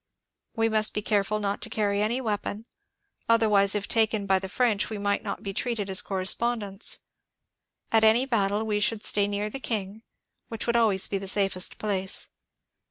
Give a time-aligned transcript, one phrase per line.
[0.55, 2.65] We must be careful not to carry any weapon,—
[3.29, 7.01] otherwise if taken by the French we might not be treated as correspondents;
[7.91, 10.01] at any battle we should stay near the King,
[10.47, 12.29] which would always be the safest place.